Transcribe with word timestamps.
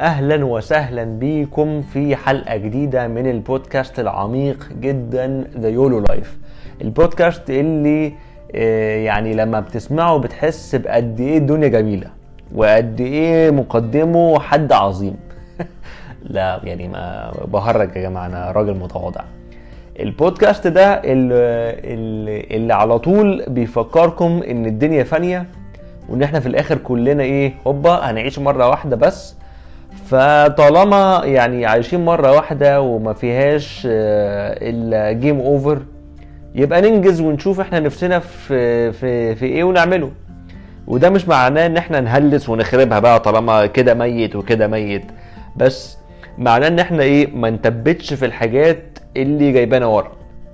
أهلا 0.00 0.44
وسهلا 0.44 1.04
بيكم 1.04 1.82
في 1.82 2.16
حلقة 2.16 2.56
جديدة 2.56 3.08
من 3.08 3.30
البودكاست 3.30 4.00
العميق 4.00 4.68
جدا 4.80 5.44
The 5.58 5.68
YOLO 5.68 5.98
Life 5.98 6.38
البودكاست 6.82 7.50
اللي 7.50 8.12
آه، 8.54 8.96
يعني 8.96 9.34
لما 9.34 9.60
بتسمعه 9.60 10.16
بتحس 10.16 10.74
بقد 10.74 11.20
إيه 11.20 11.38
الدنيا 11.38 11.68
جميلة 11.68 12.06
وقد 12.54 13.00
إيه 13.00 13.50
مقدمه 13.50 14.40
حد 14.40 14.72
عظيم. 14.72 15.16
لا 16.22 16.60
يعني 16.64 16.88
ما 16.88 17.32
بهرج 17.44 17.96
يا 17.96 18.02
جماعة 18.02 18.26
أنا 18.26 18.50
راجل 18.50 18.74
متواضع. 18.74 19.20
البودكاست 20.00 20.66
ده 20.66 20.94
اللي, 21.04 22.46
اللي, 22.56 22.74
على 22.74 22.98
طول 22.98 23.44
بيفكركم 23.48 24.42
إن 24.50 24.66
الدنيا 24.66 25.04
فانية 25.04 25.46
وإن 26.08 26.22
إحنا 26.22 26.40
في 26.40 26.46
الآخر 26.46 26.78
كلنا 26.78 27.22
إيه 27.22 27.54
هوبا 27.66 28.10
هنعيش 28.10 28.38
مرة 28.38 28.68
واحدة 28.68 28.96
بس 28.96 29.39
فطالما 30.10 31.20
يعني 31.24 31.66
عايشين 31.66 32.04
مرة 32.04 32.32
واحدة 32.32 32.80
وما 32.80 33.12
فيهاش 33.12 33.82
الا 33.86 35.12
game 35.12 35.40
over 35.40 35.78
يبقى 36.54 36.80
ننجز 36.80 37.20
ونشوف 37.20 37.60
إحنا 37.60 37.80
نفسنا 37.80 38.18
في 38.18 38.92
في 38.92 39.34
في 39.34 39.46
إيه 39.46 39.64
ونعمله. 39.64 40.10
وده 40.86 41.10
مش 41.10 41.28
معناه 41.28 41.66
ان 41.66 41.76
إحنا 41.76 42.00
نهلس 42.00 42.48
ونخربها 42.48 42.98
بقى 42.98 43.20
طالما 43.20 43.66
كده 43.66 43.94
ميت 43.94 44.36
وكده 44.36 44.66
ميت. 44.66 45.04
بس 45.56 45.98
معناه 46.38 46.68
ان 46.68 46.78
إحنا 46.78 47.02
إيه 47.02 47.26
ما 47.34 47.50
نثبتش 47.50 48.14
في 48.14 48.26
الحاجات 48.26 48.98
اللي 49.16 49.52
جايبانا 49.52 49.86
ورا. 49.86 50.12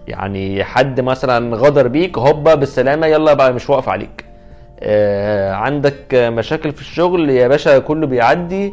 يعني 0.08 0.64
حد 0.64 1.00
مثلا 1.00 1.56
غدر 1.56 1.88
بيك 1.88 2.18
هوبا 2.18 2.54
بالسلامة 2.54 3.06
يلا 3.06 3.32
بقى 3.34 3.52
مش 3.52 3.70
واقف 3.70 3.88
عليك. 3.88 4.24
آه 4.80 5.52
عندك 5.52 6.14
مشاكل 6.14 6.72
في 6.72 6.80
الشغل 6.80 7.30
يا 7.30 7.48
باشا 7.48 7.78
كله 7.78 8.06
بيعدي. 8.06 8.72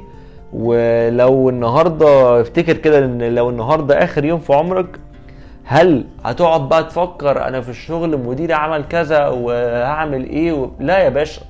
ولو 0.54 1.50
النهارده 1.50 2.42
افتكر 2.42 2.74
كده 2.74 3.00
إن 3.06 3.36
لو 3.36 3.50
النهارده 3.50 4.04
آخر 4.04 4.26
يوم 4.26 4.40
في 4.40 4.54
عمرك 4.54 5.00
هل 5.66 6.06
هتقعد 6.26 6.70
بقى 6.70 6.84
تفكر 6.84 7.48
أنا 7.48 7.62
في 7.62 7.70
الشغل 7.70 8.18
مديري 8.18 8.54
عمل 8.54 8.84
كذا 8.90 9.28
وهعمل 9.28 10.26
إيه؟ 10.26 10.54
و... 10.54 10.70
لا 10.80 11.00
يا 11.00 11.10
باشا. 11.10 11.42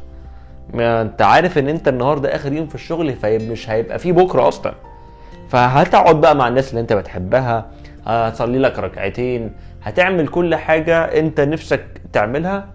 ما 0.73 1.01
أنت 1.01 1.21
عارف 1.21 1.57
إن 1.57 1.67
أنت 1.67 1.87
النهارده 1.87 2.35
آخر 2.35 2.53
يوم 2.53 2.67
في 2.67 2.75
الشغل 2.75 3.13
فمش 3.13 3.69
هيبقى 3.69 3.99
فيه 3.99 4.11
بكرة 4.11 4.47
أصلا. 4.47 4.73
فهتقعد 5.49 6.21
بقى 6.21 6.35
مع 6.35 6.47
الناس 6.47 6.69
اللي 6.69 6.81
أنت 6.81 6.93
بتحبها 6.93 7.65
هتصلي 8.07 8.59
لك 8.59 8.79
ركعتين 8.79 9.51
هتعمل 9.83 10.27
كل 10.27 10.55
حاجة 10.55 11.03
أنت 11.19 11.41
نفسك 11.41 11.85
تعملها 12.13 12.65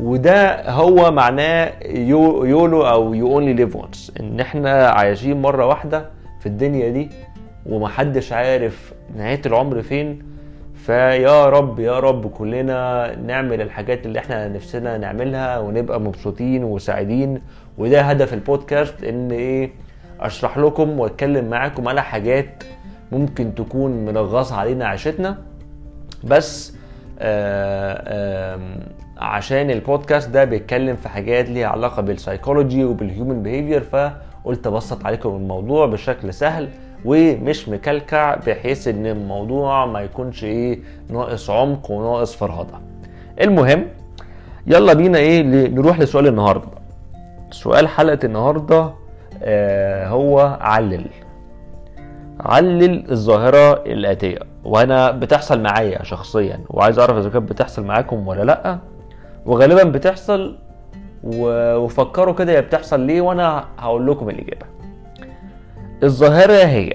وده 0.00 0.70
هو 0.70 1.10
معناه 1.10 1.72
you 1.86 2.44
YOLO 2.44 2.86
أو 2.86 3.14
you 3.14 3.26
only 3.32 3.52
live 3.52 3.76
once 3.76 4.12
إن 4.20 4.40
إحنا 4.40 4.88
عايشين 4.88 5.42
مرة 5.42 5.66
واحدة 5.66 6.10
في 6.40 6.46
الدنيا 6.46 6.88
دي 6.88 7.10
ومحدش 7.66 8.32
عارف 8.32 8.92
نهاية 9.16 9.40
العمر 9.46 9.82
فين 9.82 10.22
فيا 10.74 11.46
رب 11.46 11.80
يا 11.80 11.98
رب 11.98 12.26
كلنا 12.30 13.12
نعمل 13.26 13.60
الحاجات 13.60 14.06
اللي 14.06 14.18
إحنا 14.18 14.48
نفسنا 14.48 14.98
نعملها 14.98 15.58
ونبقى 15.58 16.00
مبسوطين 16.00 16.64
وسعيدين. 16.64 17.40
وده 17.78 18.00
هدف 18.00 18.34
البودكاست 18.34 19.04
إن 19.04 19.30
إيه 19.30 19.70
أشرح 20.20 20.58
لكم 20.58 21.00
وأتكلم 21.00 21.50
معاكم 21.50 21.88
على 21.88 22.02
حاجات 22.02 22.64
ممكن 23.12 23.54
تكون 23.54 23.90
منغصة 24.04 24.56
علينا 24.56 24.86
عيشتنا. 24.86 25.38
بس 26.24 26.74
آآ 27.18 28.02
آآ 28.06 28.58
عشان 29.18 29.70
البودكاست 29.70 30.30
ده 30.30 30.44
بيتكلم 30.44 30.96
في 30.96 31.08
حاجات 31.08 31.48
ليها 31.48 31.66
علاقة 31.68 32.02
بالسايكولوجي 32.02 32.84
وبال 32.84 33.06
human 33.06 33.42
behavior 33.42 33.80
فقلت 33.80 34.66
أبسط 34.66 35.06
عليكم 35.06 35.28
الموضوع 35.28 35.86
بشكل 35.86 36.34
سهل 36.34 36.68
ومش 37.04 37.68
مكلكع 37.68 38.34
بحيث 38.46 38.88
إن 38.88 39.06
الموضوع 39.06 39.86
ما 39.86 40.00
يكونش 40.00 40.44
إيه 40.44 40.78
ناقص 41.10 41.50
عمق 41.50 41.90
وناقص 41.90 42.36
فرهضة. 42.36 42.78
المهم 43.40 43.86
يلا 44.66 44.92
بينا 44.92 45.18
إيه 45.18 45.42
نروح 45.68 46.00
لسؤال 46.00 46.26
النهارده. 46.26 46.68
سؤال 47.50 47.88
حلقة 47.88 48.18
النهارده 48.24 48.90
آه 49.42 50.08
هو 50.08 50.58
علل. 50.60 51.06
علل 52.40 53.10
الظاهرة 53.10 53.72
الآتية. 53.72 54.38
وأنا 54.64 55.10
بتحصل 55.10 55.60
معايا 55.60 56.02
شخصيا 56.04 56.60
وعايز 56.70 56.98
أعرف 56.98 57.16
إذا 57.16 57.28
كانت 57.28 57.50
بتحصل 57.50 57.84
معاكم 57.84 58.28
ولا 58.28 58.42
لأ. 58.42 58.78
وغالبا 59.46 59.84
بتحصل 59.84 60.58
وفكروا 61.24 62.34
كده 62.34 62.52
هي 62.52 62.62
بتحصل 62.62 63.00
ليه 63.00 63.20
وأنا 63.20 63.64
هقول 63.78 64.06
لكم 64.06 64.28
الإجابة. 64.30 64.66
الظاهرة 66.02 66.52
هي 66.66 66.92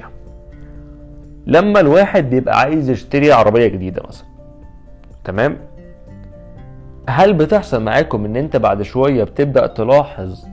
لما 1.48 1.80
الواحد 1.80 2.30
بيبقى 2.30 2.59
عايز 2.59 2.90
يشتري 2.90 3.31
عربية 3.31 3.68
جديدة 3.68 4.02
مثلا 4.08 4.28
تمام؟ 5.24 5.58
هل 7.09 7.34
بتحصل 7.34 7.81
معاكم 7.84 8.26
إن 8.26 8.36
أنت 8.36 8.58
بعد 8.58 8.81
شوية 8.81 9.24
بتبدأ 9.24 9.68
تلاحظ 9.68 10.46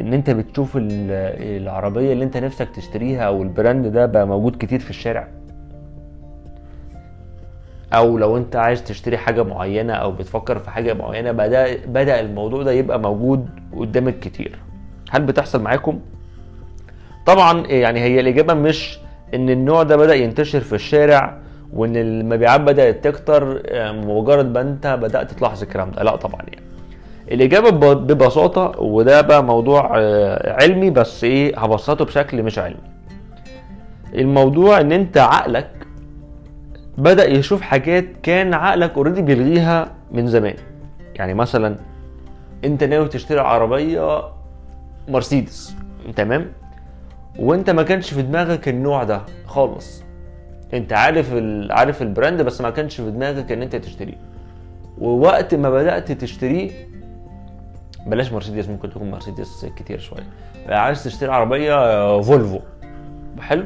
إن 0.00 0.12
أنت 0.14 0.30
بتشوف 0.30 0.72
العربية 0.80 2.12
اللي 2.12 2.24
أنت 2.24 2.36
نفسك 2.36 2.68
تشتريها 2.76 3.22
أو 3.22 3.42
البراند 3.42 3.86
ده 3.86 4.06
بقى 4.06 4.26
موجود 4.26 4.56
كتير 4.56 4.78
في 4.80 4.90
الشارع؟ 4.90 5.28
أو 7.92 8.18
لو 8.18 8.36
أنت 8.36 8.56
عايز 8.56 8.84
تشتري 8.84 9.18
حاجة 9.18 9.42
معينة 9.42 9.92
أو 9.92 10.12
بتفكر 10.12 10.58
في 10.58 10.70
حاجة 10.70 10.92
معينة 10.94 11.32
بدا 11.32 11.76
بدأ 11.86 12.20
الموضوع 12.20 12.62
ده 12.62 12.72
يبقى 12.72 13.00
موجود 13.00 13.48
قدامك 13.76 14.18
كتير. 14.18 14.58
هل 15.10 15.22
بتحصل 15.22 15.62
معاكم؟ 15.62 16.00
طبعا 17.26 17.66
يعني 17.66 18.00
هي 18.00 18.20
الإجابة 18.20 18.54
مش 18.54 18.98
إن 19.34 19.50
النوع 19.50 19.82
ده 19.82 19.96
بدأ 19.96 20.14
ينتشر 20.14 20.60
في 20.60 20.72
الشارع 20.74 21.38
وإن 21.72 21.96
المبيعات 21.96 22.60
بدأت 22.60 23.04
تكتر 23.04 23.62
مجرد 23.92 24.52
ما 24.54 24.60
أنت 24.60 24.86
بدأت 24.86 25.30
تلاحظ 25.32 25.62
الكلام 25.62 25.90
ده. 25.90 26.02
لا 26.02 26.16
طبعا 26.16 26.40
يعني. 26.42 26.62
الإجابة 27.30 27.70
ببساطة 27.94 28.80
وده 28.80 29.20
بقى 29.20 29.44
موضوع 29.44 29.92
علمي 30.52 30.90
بس 30.90 31.24
إيه 31.24 31.58
هبسطه 31.58 32.04
بشكل 32.04 32.42
مش 32.42 32.58
علمي. 32.58 32.80
الموضوع 34.14 34.80
إن 34.80 34.92
أنت 34.92 35.18
عقلك 35.18 35.70
بدأ 37.00 37.28
يشوف 37.28 37.60
حاجات 37.60 38.04
كان 38.22 38.54
عقلك 38.54 38.92
already 38.96 39.22
بيلغيها 39.22 39.92
من 40.12 40.26
زمان. 40.26 40.54
يعني 41.14 41.34
مثلا 41.34 41.76
أنت 42.64 42.84
ناوي 42.84 43.08
تشتري 43.08 43.40
عربية 43.40 44.22
مرسيدس 45.08 45.76
تمام؟ 46.16 46.52
وأنت 47.38 47.70
ما 47.70 47.82
كانش 47.82 48.14
في 48.14 48.22
دماغك 48.22 48.68
النوع 48.68 49.04
ده 49.04 49.20
خالص. 49.46 50.02
أنت 50.74 50.92
عارف 50.92 51.34
عارف 51.70 52.02
ال 52.02 52.09
brand 52.09 52.42
بس 52.42 52.60
ما 52.60 52.70
كانش 52.70 53.00
في 53.00 53.10
دماغك 53.10 53.52
إن 53.52 53.62
أنت 53.62 53.76
تشتريه. 53.76 54.18
ووقت 54.98 55.54
ما 55.54 55.70
بدأت 55.70 56.12
تشتريه 56.12 56.70
بلاش 58.06 58.32
مرسيدس 58.32 58.68
ممكن 58.68 58.90
تكون 58.90 59.10
مرسيدس 59.10 59.66
كتير 59.76 59.98
شوية 59.98 60.26
عايز 60.68 61.04
تشتري 61.04 61.32
عربية 61.32 62.20
فولفو 62.20 62.60
حلو 63.40 63.64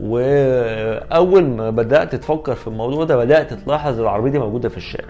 وأول 0.00 1.44
ما 1.44 1.70
بدأت 1.70 2.14
تفكر 2.14 2.54
في 2.54 2.66
الموضوع 2.66 3.04
ده 3.04 3.16
بدأت 3.16 3.52
تلاحظ 3.54 4.00
العربية 4.00 4.30
دي 4.30 4.38
موجودة 4.38 4.68
في 4.68 4.76
الشارع. 4.76 5.08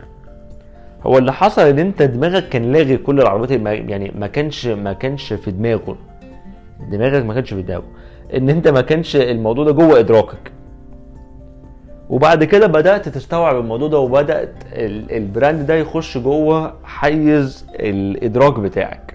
هو 1.07 1.19
اللي 1.19 1.33
حصل 1.33 1.63
إن 1.63 1.79
أنت 1.79 2.03
دماغك 2.03 2.49
كان 2.49 2.73
لاغي 2.73 2.97
كل 2.97 3.21
العربيات 3.21 3.51
يعني 3.91 4.13
ما 4.19 4.27
كانش 4.27 4.67
ما 4.67 4.93
كانش 4.93 5.33
في 5.33 5.51
دماغه. 5.51 5.97
دماغك 6.91 7.25
ما 7.25 7.35
كانش 7.35 7.55
في 7.55 7.63
دماغه. 7.63 7.85
إن 8.35 8.51
أنت 8.51 8.69
ما 8.69 8.81
كانش 8.81 9.17
الموضوع 9.17 9.65
ده 9.65 9.73
جوه 9.73 9.99
إدراكك. 9.99 10.53
وبعد 12.11 12.45
كده 12.45 12.67
بدأت 12.67 13.09
تستوعب 13.09 13.57
الموضوع 13.57 13.89
ده 13.89 13.99
وبدأت 13.99 14.55
البراند 14.73 15.67
ده 15.67 15.75
يخش 15.75 16.19
جوه 16.19 16.73
حيز 16.85 17.67
الإدراك 17.75 18.61
بتاعك. 18.61 19.15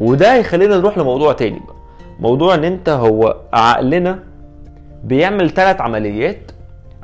وده 0.00 0.34
هيخلينا 0.34 0.78
نروح 0.78 0.98
لموضوع 0.98 1.32
تاني 1.32 1.58
بقى. 1.66 1.74
موضوع 2.20 2.54
إن 2.54 2.64
أنت 2.64 2.88
هو 2.88 3.36
عقلنا 3.52 4.18
بيعمل 5.04 5.50
ثلاث 5.50 5.80
عمليات 5.80 6.52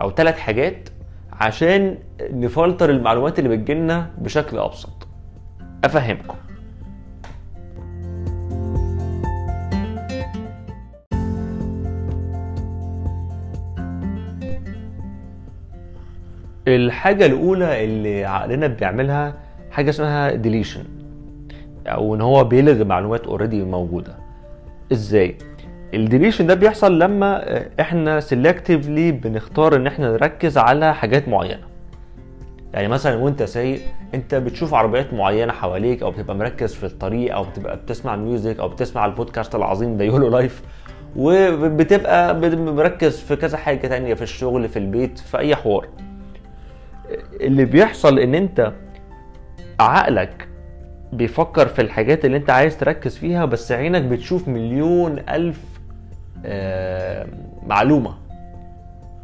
أو 0.01 0.11
ثلاث 0.11 0.39
حاجات 0.39 0.89
عشان 1.33 1.99
نفلتر 2.21 2.91
المعلومات 2.91 3.39
اللي 3.39 3.57
بتجيلنا 3.57 4.11
بشكل 4.19 4.59
أبسط 4.59 5.09
أفهمكم 5.85 6.35
الحاجة 16.69 17.27
الأولى 17.27 17.85
اللي 17.85 18.25
عقلنا 18.25 18.67
بيعملها 18.67 19.35
حاجة 19.71 19.91
اسمها 19.91 20.35
deletion 20.35 20.85
أو 21.87 22.15
إن 22.15 22.21
هو 22.21 22.45
بيلغي 22.45 22.85
معلومات 22.85 23.27
already 23.27 23.63
موجودة. 23.65 24.17
إزاي؟ 24.93 25.37
ال 25.95 26.01
deletion 26.01 26.47
ده 26.47 26.55
بيحصل 26.55 26.99
لما 26.99 27.45
إحنا 27.81 28.21
selectively 28.21 29.13
بنختار 29.13 29.77
ان 29.77 29.87
إحنا 29.87 30.13
نركز 30.13 30.59
على 30.59 30.95
حاجات 30.95 31.29
معينة. 31.29 31.63
يعني 32.75 32.89
مثلا 32.89 33.17
وانت 33.17 33.43
سايق 33.43 33.81
انت 34.15 34.35
بتشوف 34.35 34.75
عربيات 34.75 35.15
معينة 35.15 35.53
حواليك 35.53 36.03
أو 36.03 36.11
بتبقى 36.11 36.37
مركز 36.37 36.75
في 36.75 36.87
الطريق 36.87 37.35
أو 37.35 37.45
بتبقى 37.45 37.77
بتسمع 37.77 38.17
music 38.17 38.61
أو 38.61 38.69
بتسمع 38.69 39.07
البودكاست 39.07 39.55
العظيم 39.55 39.97
ده 39.97 40.05
YOLO 40.05 40.29
Life 40.29 40.63
وبتبقى 41.17 42.35
مركز 42.57 43.21
في 43.21 43.37
كذا 43.37 43.57
حاجة 43.57 43.87
تانية 43.87 44.15
في 44.15 44.23
الشغل 44.23 44.69
في 44.69 44.79
البيت 44.79 45.19
في 45.19 45.39
أي 45.39 45.57
حوار. 45.57 45.89
اللي 47.41 47.65
بيحصل 47.65 48.19
إن 48.19 48.35
أنت 48.35 48.73
عقلك 49.81 50.49
بيفكر 51.13 51.67
في 51.69 51.83
الحاجات 51.83 52.25
اللي 52.25 52.37
أنت 52.37 52.51
عايز 52.51 52.79
تركز 52.79 53.17
فيها 53.17 53.45
بس 53.45 53.73
عينك 53.73 54.03
بتشوف 54.03 54.49
مليون 54.49 55.19
ألف 55.29 55.61
معلومة. 57.67 58.15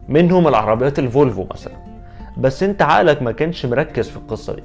منهم 0.09 0.49
العربيات 0.49 0.99
الفولفو 0.99 1.47
مثلا. 1.51 1.75
بس 2.37 2.63
انت 2.63 2.83
عقلك 2.83 3.23
ما 3.23 3.33
كانش 3.33 3.67
مركز 3.67 4.09
في 4.09 4.17
القصة 4.17 4.55
دي. 4.55 4.63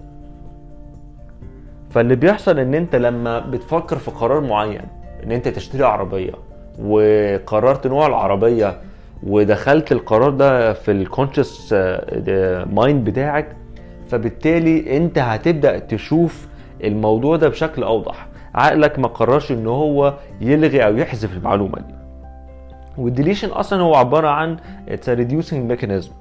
فاللي 1.90 2.16
بيحصل 2.16 2.60
ان 2.60 2.74
انت 2.74 2.96
لما 2.96 3.40
بتفكر 3.40 3.98
في 3.98 4.12
قرار 4.12 4.42
معين 4.42 4.82
ان 5.24 5.32
انت 5.32 5.48
تشتري 5.48 5.84
عربية 5.84 6.32
وقررت 6.84 7.88
نوع 7.88 8.08
العربية 8.08 8.78
ودخلت 9.24 9.92
القرار 9.92 10.30
ده 10.30 10.74
في 10.74 10.92
ال 10.92 11.00
conscious 11.00 11.74
mind 12.74 13.10
بتاعك 13.10 13.56
فبالتالي 14.08 14.98
انت 14.98 15.18
هتبدأ 15.18 15.80
تشوف 15.80 16.48
الموضوع 16.84 17.36
ده 17.36 17.50
بشكل 17.50 17.84
أوضح. 17.84 18.28
عقلك 18.56 19.00
ما 19.00 19.08
قررش 19.08 19.52
ان 19.52 19.68
هو 19.68 20.14
يلغي 20.42 20.86
أو 20.86 20.98
يحذف 20.98 21.38
المعلومة 21.38 21.80
دي. 21.80 22.01
وال 22.98 23.08
deletion 23.08 23.50
أصلا 23.50 23.82
هو 23.82 23.96
عبارة 23.96 24.28
عن 24.28 24.58
it's 24.90 25.10
reducing 25.10 25.70
mechanism 25.70 26.12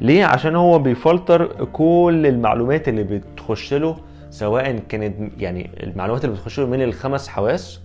ليه؟ 0.00 0.24
عشان 0.24 0.56
هو 0.56 0.78
بيفلتر 0.78 1.64
كل 1.64 2.22
المعلومات 2.26 2.88
اللي 2.88 3.02
بتخش 3.02 3.74
له 3.74 3.96
سواء 4.30 4.78
كانت 4.88 5.14
يعني 5.38 5.70
المعلومات 5.82 6.24
اللي 6.24 6.36
بتخش 6.36 6.60
له 6.60 6.66
من 6.66 6.82
الخمس 6.82 7.28
حواس 7.28 7.80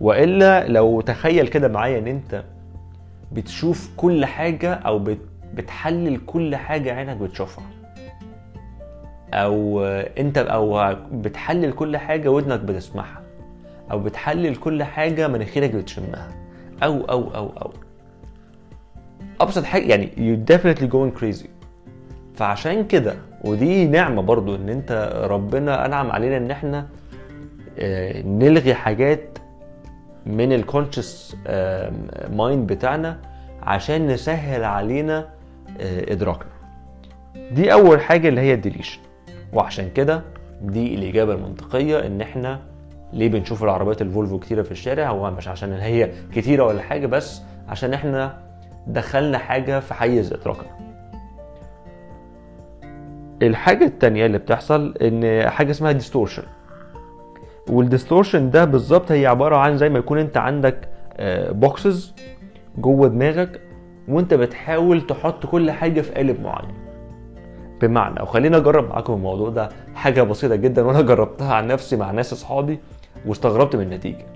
وإلا 0.00 0.68
لو 0.68 1.00
تخيل 1.00 1.48
كده 1.48 1.68
معايا 1.68 1.98
إن 1.98 2.06
أنت 2.06 2.44
بتشوف 3.32 3.90
كل 3.96 4.24
حاجة 4.24 4.74
أو 4.74 5.04
بتحلل 5.54 6.20
كل 6.26 6.56
حاجة 6.56 6.94
عينك 6.94 7.16
بتشوفها. 7.16 7.64
أو 9.34 9.84
أنت 10.18 10.38
أو 10.38 10.94
بتحلل 11.12 11.72
كل 11.72 11.96
حاجة 11.96 12.28
ودنك 12.30 12.60
بتسمعها. 12.60 13.22
أو 13.90 13.98
بتحلل 13.98 14.56
كل 14.56 14.82
حاجة 14.82 15.28
مناخيرك 15.28 15.74
بتشمها. 15.74 16.45
أو 16.82 17.00
أو 17.04 17.34
أو 17.34 17.46
أو. 17.62 17.70
أبسط 19.40 19.64
حاجة 19.64 19.84
يعني 19.84 20.06
you 20.16 20.52
definitely 20.54 20.86
going 20.92 21.20
crazy. 21.22 21.46
فعشان 22.34 22.86
كده 22.86 23.14
ودي 23.44 23.86
نعمة 23.86 24.22
برضو 24.22 24.56
إن 24.56 24.68
أنت 24.68 25.12
ربنا 25.30 25.86
أنعم 25.86 26.10
علينا 26.10 26.36
إن 26.36 26.50
إحنا 26.50 26.86
آه، 27.78 28.22
نلغي 28.22 28.74
حاجات 28.74 29.38
من 30.26 30.52
ال 30.52 30.60
conscious 30.60 31.36
mind 32.30 32.72
بتاعنا 32.72 33.18
عشان 33.62 34.06
نسهل 34.06 34.64
علينا 34.64 35.28
آه، 35.80 36.12
إدراكنا. 36.12 36.50
دي 37.52 37.72
أول 37.72 38.00
حاجة 38.00 38.28
اللي 38.28 38.40
هي 38.40 38.54
ال 38.54 38.59
deletion 38.59 39.00
وعشان 39.52 39.90
كده 39.90 40.22
دي 40.62 40.94
الإجابة 40.94 41.32
المنطقية 41.34 42.06
إن 42.06 42.20
إحنا 42.20 42.60
ليه 43.12 43.28
بنشوف 43.28 43.64
العربيات 43.64 44.02
ال 44.02 44.08
Volvo 44.08 44.38
كتيرة 44.38 44.62
في 44.62 44.70
الشارع؟ 44.72 45.08
هو 45.08 45.30
مش 45.30 45.48
عشان 45.48 45.72
هي 45.72 46.10
كتيرة 46.32 46.64
ولا 46.64 46.82
حاجة 46.82 47.06
بس 47.06 47.42
عشان 47.68 47.94
إحنا 47.94 48.38
دخلنا 48.86 49.38
حاجة 49.38 49.80
في 49.80 49.94
حيز 49.94 50.32
ادراكنا 50.32 50.76
الحاجة 53.42 53.84
التانية 53.84 54.26
اللي 54.26 54.38
بتحصل 54.38 54.94
إن 55.02 55.50
حاجة 55.50 55.70
اسمها 55.70 55.92
distortion 55.92 56.42
وال 57.68 57.82
distortion 57.82 58.50
ده 58.50 58.64
بالظبط 58.64 59.12
هي 59.12 59.26
عبارة 59.26 59.56
عن 59.56 59.76
زي 59.76 59.88
ما 59.88 59.98
يكون 59.98 60.18
أنت 60.18 60.36
عندك 60.36 60.88
boxes 61.50 62.14
آه، 62.18 62.80
جوه 62.80 63.08
دماغك 63.08 63.60
وأنت 64.08 64.34
بتحاول 64.34 65.06
تحط 65.06 65.46
كل 65.46 65.70
حاجة 65.70 66.00
في 66.00 66.12
قالب 66.12 66.40
معين. 66.40 66.74
بمعنى 67.80 68.22
وخلينا 68.22 68.56
أجرب 68.56 68.88
معاكم 68.88 69.12
الموضوع 69.12 69.48
ده 69.48 69.68
حاجة 69.94 70.22
بسيطة 70.22 70.54
جدا 70.56 70.82
وأنا 70.82 71.00
جربتها 71.00 71.54
عن 71.54 71.66
نفسي 71.66 71.96
مع 71.96 72.10
ناس 72.10 72.32
أصحابي. 72.32 72.78
واستغربت 73.26 73.76
من 73.76 73.82
النتيجة. 73.82 74.26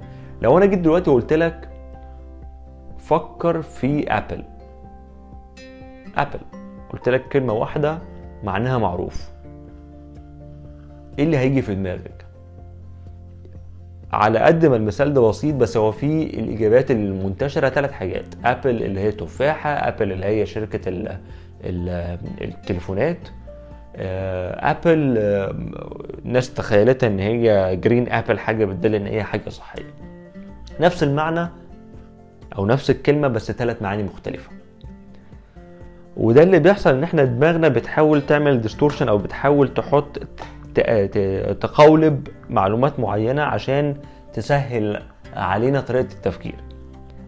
لو 0.42 0.58
أنا 0.58 0.66
جيت 0.66 0.78
دلوقتي 0.78 1.10
وقلت 1.10 1.32
لك 1.32 1.68
فكر 2.98 3.62
في 3.62 4.12
apple 4.12 4.44
apple 6.16 6.40
قلت 6.92 7.08
لك 7.08 7.28
كلمة 7.28 7.52
واحدة 7.52 7.98
معناها 8.44 8.78
معروف. 8.78 9.30
إيه 11.18 11.24
اللي 11.24 11.38
هيجي 11.38 11.62
في 11.62 11.74
دماغك؟ 11.74 12.26
على 14.12 14.38
قد 14.38 14.66
ما 14.66 14.76
المثال 14.76 15.14
ده 15.14 15.20
بسيط 15.28 15.54
بس 15.54 15.76
هو 15.76 15.92
فيه 15.92 16.26
الإجابات 16.26 16.90
المنتشرة 16.90 17.68
ثلاث 17.68 17.92
حاجات. 17.92 18.26
apple 18.44 18.82
اللي 18.82 19.00
هي 19.00 19.12
تفاحة 19.12 19.70
Apple 19.70 20.12
اللي 20.12 20.26
هي 20.26 20.46
شركة 20.46 20.88
ال 20.88 21.18
ال 21.64 21.88
التليفونات 22.40 23.18
Apple 24.00 25.14
آه، 25.18 25.44
آه، 25.44 25.54
ناس 26.24 26.54
تخيلتها 26.54 27.06
إن 27.06 27.18
هي 27.18 27.76
green 27.76 28.12
apple 28.12 28.38
حاجة 28.38 28.64
بتدل 28.64 28.94
إن 28.94 29.06
هي 29.06 29.22
حاجة 29.22 29.48
صحية. 29.48 29.94
نفس 30.80 31.02
المعنى 31.02 31.48
أو 32.58 32.66
نفس 32.66 32.90
الكلمة 32.90 33.28
بس 33.28 33.52
ثلاث 33.52 33.82
معاني 33.82 34.02
مختلفة. 34.02 34.50
وده 36.16 36.42
اللي 36.42 36.58
بيحصل 36.58 36.90
إن 36.94 37.02
إحنا 37.02 37.24
دماغنا 37.24 37.68
بتحاول 37.68 38.26
تعمل 38.26 38.60
distortion 38.60 39.08
أو 39.08 39.18
بتحاول 39.18 39.74
تحط 39.74 40.18
تقولب 41.60 42.28
معلومات 42.50 43.00
معينة 43.00 43.42
عشان 43.42 43.96
تسهل 44.32 45.02
علينا 45.36 45.80
طريقة 45.80 46.12
التفكير. 46.12 46.54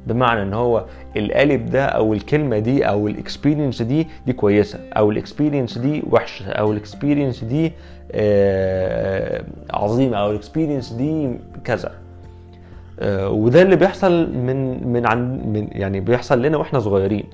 بمعنى 0.07 0.43
إن 0.43 0.55
هو 0.55 0.85
القالب 1.17 1.71
ده 1.71 1.85
أو 1.87 2.13
الكلمة 2.15 2.59
دي 2.59 2.89
أو 2.89 3.09
ال 3.09 3.15
experience 3.15 3.83
دي 3.83 4.09
دي 4.27 4.33
كويسة. 4.33 4.79
أو 4.93 5.11
ال 5.11 5.17
experience 5.17 5.79
دي 5.79 6.03
وحشة. 6.11 6.51
أو 6.51 6.73
ال 6.73 6.79
experience 6.79 7.45
دي 7.45 7.73
آه، 8.13 9.45
عظيمة. 9.71 10.17
أو 10.17 10.31
ال 10.31 10.36
experience 10.36 10.93
دي 10.93 11.31
كذا. 11.65 11.93
آه، 13.01 13.29
وده 13.31 13.63
اللي 13.63 13.77
بيحصل 13.77 14.33
من 14.33 14.89
من 14.93 15.07
عن 15.07 15.53
من 15.53 15.69
يعني 15.73 16.01
بيحصل 16.01 16.43
لنا 16.43 16.57
وإحنا 16.57 16.79
صغيرين. 16.81 17.25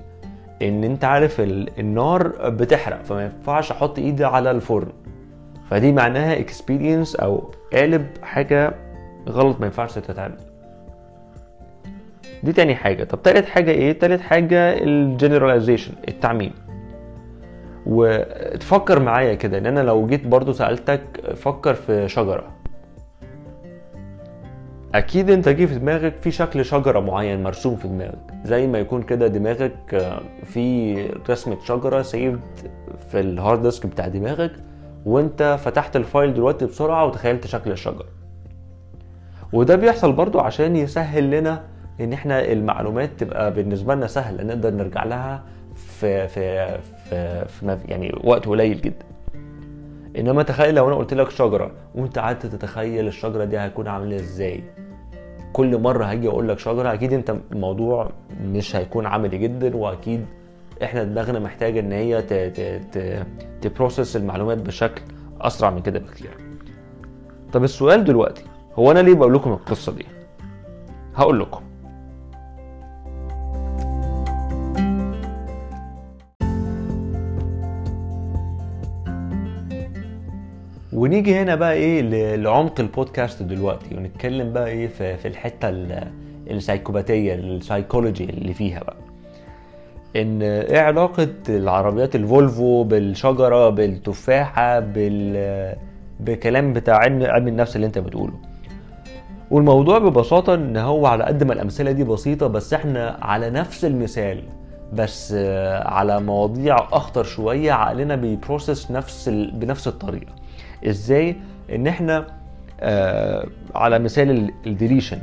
إن 0.61 0.83
أنت 0.83 1.05
عارف 1.05 1.41
النار 1.79 2.49
بتحرق 2.49 3.03
فما 3.03 3.23
ينفعش 3.23 3.71
أحط 3.71 3.99
إيدي 3.99 4.25
على 4.25 4.51
الفرن. 4.51 4.87
فدي 5.69 5.91
معناها 5.91 6.39
experience 6.39 7.15
أو 7.15 7.51
قالب 7.73 8.07
حاجة 8.21 8.73
غلط 9.29 9.59
ما 9.59 9.65
ينفعش 9.65 9.93
تتعمل. 9.93 10.48
دي 12.43 12.53
تاني 12.53 12.75
حاجة. 12.75 13.03
طب 13.03 13.21
تالت 13.21 13.45
حاجة 13.45 13.71
إيه؟ 13.71 13.99
تالت 13.99 14.21
حاجة 14.21 14.83
ال 14.83 14.90
generalization 14.90 15.93
التعميم. 16.07 16.51
وتفكر 17.85 18.99
معايا 18.99 19.33
كده 19.33 19.57
إن 19.57 19.65
أنا 19.65 19.79
لو 19.79 20.07
جيت 20.07 20.27
برضو 20.27 20.53
سألتك 20.53 21.01
فكر 21.35 21.73
في 21.73 22.07
شجرة. 22.07 22.47
أكيد 24.95 25.29
أنت 25.29 25.49
جه 25.49 25.65
في 25.65 25.79
دماغك 25.79 26.13
في 26.21 26.31
شكل 26.31 26.65
شجرة 26.65 26.99
معين 26.99 27.43
مرسوم 27.43 27.75
في 27.75 27.87
دماغك. 27.87 28.33
زي 28.43 28.67
ما 28.67 28.79
يكون 28.79 29.01
كده 29.01 29.27
دماغك 29.27 30.13
في 30.43 30.95
رسمه 31.29 31.57
شجرة 31.65 32.01
saved 32.01 32.39
في 33.11 33.19
ال 33.19 33.27
hard 33.27 33.61
disk 33.61 33.85
بتاع 33.85 34.07
دماغك 34.07 34.51
وأنت 35.05 35.57
فتحت 35.63 35.95
ال 35.95 36.03
file 36.03 36.33
دلوقتي 36.33 36.65
بسرعة 36.65 37.05
وتخيلت 37.05 37.47
شكل 37.47 37.71
الشجرة. 37.71 38.07
وده 39.53 39.75
بيحصل 39.75 40.11
برضو 40.13 40.39
عشان 40.39 40.75
يسهل 40.75 41.31
لنا 41.31 41.63
إن 42.01 42.13
إحنا 42.13 42.51
المعلومات 42.51 43.09
تبقى 43.17 43.53
بالنسبة 43.53 43.95
لنا 43.95 44.07
سهلة 44.07 44.43
نقدر 44.43 44.69
نرجع 44.73 45.03
لها 45.03 45.43
في 45.75 46.27
في 46.27 46.77
في, 47.09 47.45
في 47.47 47.77
يعني 47.87 48.19
وقت 48.23 48.45
قليل 48.47 48.81
جدا. 48.81 49.05
إنما 50.17 50.43
تخيل 50.43 50.75
لو 50.75 50.87
أنا 50.87 50.95
قلت 50.95 51.13
لك 51.13 51.29
شجرة 51.29 51.71
وأنت 51.95 52.19
قعدت 52.19 52.45
تتخيل 52.45 53.07
الشجرة 53.07 53.43
دي 53.45 53.57
هتكون 53.57 53.87
عاملة 53.87 54.15
إزاي؟ 54.15 54.63
كل 55.53 55.77
مرة 55.77 56.05
هاجي 56.05 56.27
أقول 56.27 56.47
لك 56.49 56.59
شجرة 56.59 56.93
أكيد 56.93 57.13
أنت 57.13 57.35
الموضوع 57.51 58.09
مش 58.43 58.75
هيكون 58.75 59.05
عملي 59.05 59.37
جدا 59.37 59.75
وأكيد 59.77 60.25
إحنا 60.83 61.03
دماغنا 61.03 61.39
محتاجة 61.39 61.79
إن 61.79 61.91
هي 61.91 62.21
تبروسس 63.61 64.15
المعلومات 64.15 64.57
بشكل 64.57 65.01
أسرع 65.41 65.69
من 65.69 65.81
كده 65.81 65.99
بكتير. 65.99 66.29
طب 67.53 67.63
السؤال 67.63 68.03
دلوقتي 68.03 68.43
هو 68.75 68.91
أنا 68.91 68.99
ليه 68.99 69.13
بقول 69.15 69.33
لكم 69.33 69.51
القصة 69.51 69.91
دي؟ 69.91 70.05
هقول 71.15 71.39
لكم. 71.39 71.61
ونيجي 80.99 81.35
هنا 81.35 81.55
بقى 81.55 81.73
إيه 81.73 82.01
لعمق 82.35 82.79
البودكاست 82.79 83.43
دلوقتي 83.43 83.95
ونتكلم 83.95 84.53
بقى 84.53 84.67
إيه 84.67 84.87
في, 84.87 85.17
في 85.17 85.27
الحتة 85.27 85.69
ال 86.49 86.57
psychopath 86.57 87.33
ية 87.33 87.47
ال 87.47 87.54
psychology 87.54 88.23
اللي 88.23 88.53
فيها 88.53 88.79
بقى. 88.79 88.95
إن 90.15 90.41
إيه 90.41 90.79
علاقة 90.79 91.27
العربيات 91.49 92.15
ال 92.15 92.26
Volvo 92.26 92.83
بالشجرة 92.83 93.69
بالتفاحة 93.69 94.79
بال 94.79 95.75
بكلام 96.19 96.73
بتاع 96.73 96.95
علم 96.97 97.23
علم 97.23 97.47
النفس 97.47 97.75
اللي 97.75 97.87
أنت 97.87 97.97
بتقوله. 97.97 98.33
والموضوع 99.51 99.97
ببساطة 99.99 100.53
إن 100.53 100.77
هو 100.77 101.05
على 101.05 101.23
قد 101.23 101.43
ما 101.43 101.53
الأمثلة 101.53 101.91
دي 101.91 102.03
بسيطة 102.03 102.47
بس 102.47 102.73
إحنا 102.73 103.17
على 103.21 103.49
نفس 103.49 103.85
المثال 103.85 104.43
بس 104.93 105.33
على 105.85 106.21
مواضيع 106.21 106.75
أخطر 106.75 107.23
شوية 107.23 107.71
عقلنا 107.71 108.15
بي 108.15 108.32
process 108.32 108.91
نفس 108.91 109.27
ال... 109.27 109.51
بنفس 109.51 109.87
الطريقة. 109.87 110.38
إزاي 110.87 111.35
ان 111.75 111.87
إحنا 111.87 112.27
آه 112.79 113.47
على 113.75 113.99
مثال 113.99 114.51
ال 114.67 114.73
deletion 114.73 115.17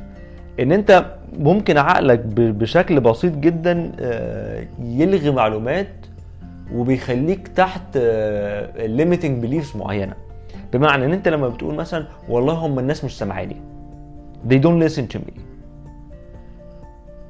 ان 0.61 0.73
انت 0.73 1.17
ممكن 1.39 1.79
عقلك 1.79 2.19
بشكل 2.37 3.01
بسيط 3.01 3.37
جدا 3.37 3.93
آه، 4.01 4.67
يلغي 4.83 5.31
معلومات 5.31 5.89
وبيخليك 6.75 7.49
تحت 7.49 7.97
limiting 8.79 9.43
beliefs 9.43 9.77
معينة. 9.77 10.15
بمعنى 10.73 11.05
ان 11.05 11.13
انت 11.13 11.29
لما 11.29 11.49
بتقول 11.49 11.75
مثلا 11.75 12.07
والله 12.29 12.53
هم 12.55 12.79
الناس 12.79 13.05
مش 13.05 13.19
سامعاني. 13.19 13.57
They 14.49 14.55
don't 14.55 14.89
listen 14.89 15.17
to 15.17 15.19
me. 15.19 15.41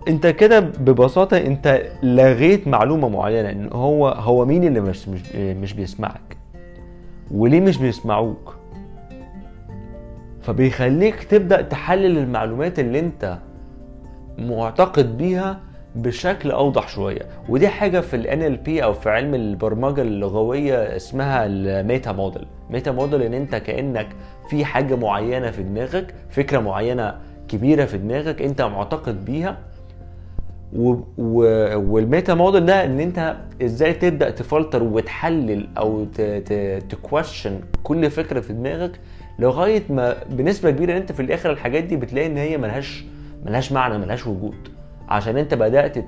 انت 0.09 0.27
كده 0.27 0.61
ببساطة 0.61 1.37
انت 1.37 1.83
لغيت 2.03 2.69
معلومة 2.69 3.09
معينة 3.09 3.51
ان 3.51 3.69
هو 3.73 4.09
هو 4.09 4.45
مين 4.45 4.65
اللي 4.65 4.81
مش, 4.81 5.09
مش 5.35 5.73
بيسمعك. 5.73 6.36
وليه 7.31 7.61
مش 7.61 7.79
بيسمعوك؟ 7.79 8.57
فبيخليك 10.43 11.25
تبدأ 11.25 11.63
تحلل 11.63 12.19
المعلومات 12.19 12.79
اللي 12.79 12.99
انت 12.99 13.39
معتقد 14.39 15.19
بيها 15.19 15.61
بشكل 15.97 16.51
أوضح 16.51 16.89
شوية. 16.89 17.23
ودي 17.49 17.69
حاجة 17.69 18.01
في 18.01 18.17
ال 18.17 18.25
NLP 18.59 18.83
أو 18.83 18.93
في 18.93 19.11
علم 19.11 19.35
البرمجة 19.35 20.03
اللغوية 20.03 20.97
اسمها 20.97 21.47
الميتا 21.47 22.13
موديل 22.13 22.47
ميتا 22.71 22.93
موديل 22.93 23.23
إن 23.23 23.35
انت 23.35 23.55
كأنك 23.55 24.09
في 24.49 24.65
حاجة 24.65 24.95
معينة 24.95 25.51
في 25.51 25.63
دماغك 25.63 26.15
فكرة 26.31 26.59
معينة 26.59 27.19
كبيرة 27.49 27.85
في 27.85 27.99
دماغك 27.99 28.43
انت 28.43 28.63
معتقد 28.63 29.25
بيها 29.25 29.59
وال 30.79 31.31
meta 31.31 32.35
model 32.35 32.67
ده 32.67 32.85
إن 32.85 33.01
أنت 33.01 33.37
إزاي 33.63 33.93
تبدأ 33.93 34.31
تفلتر 34.31 34.83
وتحلل 34.83 35.69
أو 35.79 36.05
ت... 36.05 36.21
ت... 36.21 36.83
ت 36.91 36.99
question 36.99 37.61
كل 37.83 38.11
فكرة 38.11 38.41
في 38.41 38.53
دماغك 38.53 39.01
لغاية 39.39 39.83
ما 39.91 40.17
بنسبة 40.31 40.71
كبيرة 40.71 40.97
أنت 40.97 41.13
في 41.13 41.21
الآخر 41.23 41.51
الحاجات 41.51 41.85
دي 41.85 41.97
بتلاقي 41.97 42.27
إن 42.27 42.37
هي 42.37 42.59
ملهاش 42.59 43.05
ملهاش 43.47 43.73
معنى 43.73 43.99
ملهاش 43.99 44.27
وجود 44.27 44.55
عشان 45.09 45.37
أنت 45.37 45.55
بدأت. 45.55 45.99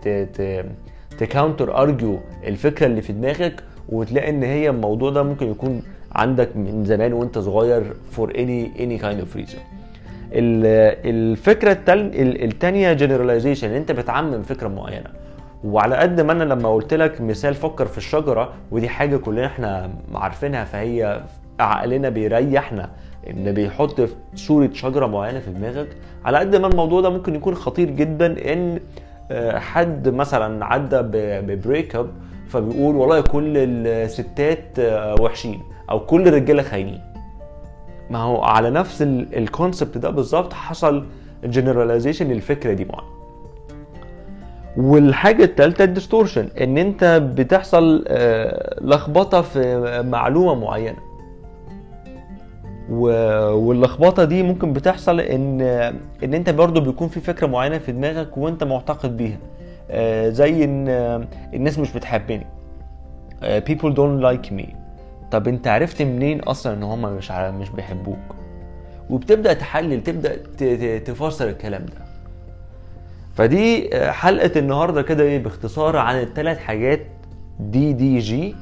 ت 1.19 1.26
counter 1.26 1.77
argue 1.83 2.19
الفكرة 2.47 2.87
اللي 2.87 3.03
في 3.03 3.13
دماغك 3.13 3.63
وتلاقي 3.89 4.31
إن 4.31 4.43
هي 4.43 4.71
الموضوع 4.71 5.11
ده 5.11 5.23
ممكن 5.23 5.51
يكون 5.51 5.83
عندك 6.13 6.57
من 6.57 6.85
زمان 6.85 7.13
وأنت 7.13 7.39
صغير 7.39 7.83
for 8.11 8.33
any 8.39 8.85
any 8.85 8.99
kind 8.99 9.21
of 9.21 9.37
reason 9.37 9.61
الفكرة 10.33 11.73
التل... 11.73 12.11
الثانية 12.45 12.93
generalization 12.93 13.71
أنت 13.71 13.93
بتعمم 13.93 14.43
فكرة 14.43 14.69
معينة. 14.69 15.11
وعلى 15.65 15.97
قد 15.97 16.21
ما 16.21 16.33
أنا 16.33 16.45
لما 16.45 16.69
قلت 16.75 16.95
لك 16.95 17.21
مثال 17.21 17.55
فكر 17.55 17.87
في 17.87 17.99
الشجرة 17.99 18.53
ودي 18.71 18.89
حاجة 18.89 19.17
كلنا 19.17 19.47
إحنا 19.47 19.91
عارفينها 20.15 20.65
فهي 20.65 21.21
عقلنا 21.61 22.09
بيريحنا 22.09 22.91
إن 23.31 23.53
بيحط 23.53 24.01
في 24.01 24.15
صورة 24.35 24.71
شجرة 24.73 25.07
معينة 25.07 25.39
في 25.41 25.51
دماغك. 25.51 25.89
على 26.25 26.39
قد 26.39 26.57
ما 26.57 26.67
الموضوع 26.67 27.01
ده 27.01 27.11
ممكن 27.11 27.35
يكون 27.35 27.55
خطير 27.55 27.91
جدا 27.91 28.53
إن 28.53 28.81
آه، 29.31 29.59
حد 29.59 30.09
مثلا 30.09 30.65
عدى 30.65 30.99
ب 31.43 31.97
breakup 31.97 32.11
فبيقول 32.49 32.97
والله 32.97 33.21
كل 33.21 33.57
الستات 33.57 34.79
آه، 34.79 35.15
وحشين 35.21 35.61
أو 35.91 36.01
كل 36.01 36.29
الرجالة 36.29 36.63
خاينين. 36.63 37.01
ما 38.11 38.19
هو 38.19 38.43
على 38.43 38.71
نفس 38.71 39.03
ال 39.03 39.15
concept 39.15 39.99
ده 39.99 40.11
بالظبط 40.11 40.53
حصل 40.53 41.07
generalization 41.45 42.27
للفكره 42.29 42.73
دي 42.73 42.85
معانا 42.85 43.19
والحاجة 44.77 45.45
الثالثه 45.45 45.85
ال 45.85 45.90
distortion 45.90 46.49
إن 46.61 46.79
أنت 46.79 47.05
بتحصل 47.37 48.05
آه، 48.09 48.81
لخبطة 48.81 49.41
في 49.43 50.03
معلومة 50.07 50.55
معينة. 50.55 50.99
واللخبطة 52.91 54.25
دي 54.25 54.43
ممكن 54.43 54.73
بتحصل 54.73 55.21
إن 55.21 55.61
إن 56.25 56.35
أنت 56.35 56.51
برضو 56.51 56.81
بيكون 56.81 57.09
في 57.09 57.21
فكرة 57.21 57.47
معينة 57.47 57.79
في 57.79 57.93
دماغك 57.93 58.39
وأنت 58.39 58.65
معتقد 58.65 59.17
بيها. 59.17 59.39
آه، 59.91 60.29
زي 60.29 60.65
إن 60.65 60.89
آه، 60.89 61.29
الناس 61.55 61.79
مش 61.79 61.93
بتحبني. 61.93 62.47
آه، 63.43 63.61
people 63.61 63.93
don't 63.95 64.23
like 64.23 64.51
me. 64.53 64.67
طب 65.31 65.49
انت 65.49 65.69
عرفت 65.69 66.03
منين 66.03 66.41
أصلا 66.41 66.75
ان 66.75 66.83
هم 66.83 67.03
مش 67.03 67.31
مش 67.31 67.71
بيحبوك؟ 67.71 68.35
وبتبدأ 69.11 69.53
تحلل 69.53 70.03
تبدأ 70.03 70.37
تفسر 70.99 71.49
الكلام 71.49 71.87
ده. 71.87 72.09
فدي 73.35 73.97
آه، 73.97 74.11
حلقة 74.11 74.59
النهارده 74.59 75.03
كده 75.03 75.25
إيه 75.25 75.43
باختصار 75.43 75.97
عن 75.97 76.21
الثلاث 76.21 76.59
حاجات 76.59 77.01
دي 77.61 77.93
دي 77.93 78.19
جي 78.19 78.55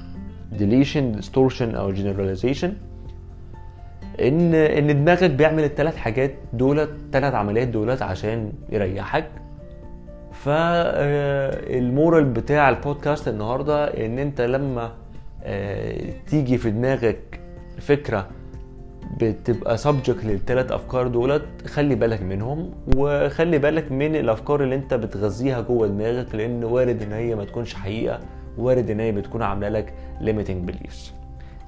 deletion 0.58 1.20
distortion 1.22 1.74
أو 1.74 1.94
generalization. 1.94 2.68
إن 4.20 4.54
إن 4.54 5.04
دماغك 5.04 5.30
بيعمل 5.30 5.64
الثلاث 5.64 5.96
حاجات 5.96 6.34
دولت 6.52 6.90
ثلاث 7.12 7.34
عمليات 7.34 7.68
دولت 7.68 8.02
عشان 8.02 8.52
يريحك. 8.70 9.28
فال 10.32 10.87
moral 10.87 12.24
بتاع 12.24 12.68
البودكاست 12.68 13.28
النهارده 13.28 14.06
إن 14.06 14.18
أنت 14.18 14.40
لما 14.40 14.82
آه، 14.82 14.92
تيجي 16.26 16.58
في 16.58 16.70
دماغك 16.70 17.40
فكرة 17.78 18.26
بتبقى 19.20 19.76
subject 19.78 20.24
للثلاث 20.24 20.72
أفكار 20.72 21.06
دولت 21.08 21.42
خلي 21.66 21.94
بالك 21.94 22.22
منهم 22.22 22.70
وخلي 22.96 23.58
بالك 23.58 23.92
من 23.92 24.16
الأفكار 24.16 24.62
اللي 24.62 24.74
أنت 24.74 24.94
بتغذيها 24.94 25.60
جوه 25.60 25.86
دماغك 25.86 26.34
لأن 26.34 26.64
وارد 26.64 27.02
إن 27.02 27.12
هي 27.12 27.34
ما 27.34 27.44
تكونش 27.44 27.74
حقيقة 27.74 28.20
وارد 28.58 28.90
إن 28.90 29.00
هي 29.00 29.12
بتكون 29.12 29.42
عاملة 29.42 29.68
لك 29.68 29.92
limiting 30.20 30.70
beliefs. 30.70 31.12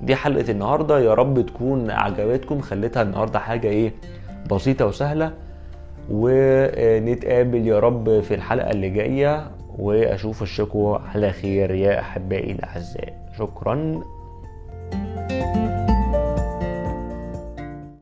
دي 0.01 0.17
حلقة 0.17 0.51
النهارده 0.51 1.01
يا 1.01 1.15
رب 1.15 1.47
تكون 1.47 1.91
عجبتكم 1.91 2.61
خليتها 2.61 3.03
النهارده 3.03 3.39
حاجة 3.39 3.69
إيه 3.69 3.93
بسيطة 4.51 4.87
وسهلة 4.87 5.33
ونتقابل 6.11 7.67
يا 7.67 7.79
رب 7.79 8.21
في 8.21 8.35
الحلقة 8.35 8.71
اللي 8.71 8.91
جاية. 8.91 9.51
وأشوف 9.79 10.43
اشوفكم 10.43 10.99
على 11.15 11.33
خير 11.33 11.71
يا 11.71 12.01
أحبائي 12.01 12.53
الأعزاء. 12.53 13.33
شكرا. 13.39 14.03